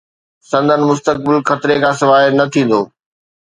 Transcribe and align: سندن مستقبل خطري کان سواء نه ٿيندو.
سندن 0.49 0.81
مستقبل 0.89 1.35
خطري 1.49 1.75
کان 1.83 1.93
سواء 2.01 2.25
نه 2.37 2.45
ٿيندو. 2.53 2.81